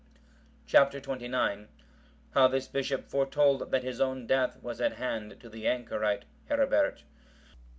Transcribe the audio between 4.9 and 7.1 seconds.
hand to the anchorite Herebert.